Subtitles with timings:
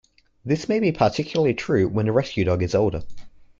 [0.43, 3.03] This may be particularly true when the rescue dog is older.